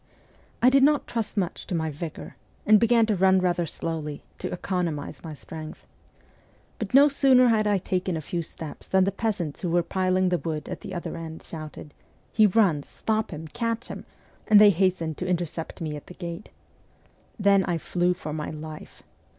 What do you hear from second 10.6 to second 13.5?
at the other end shouted,' He runs! Stop him!